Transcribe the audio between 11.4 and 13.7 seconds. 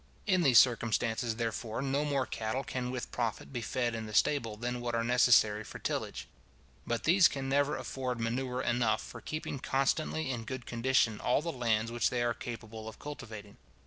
the lands which they are capable of cultivating.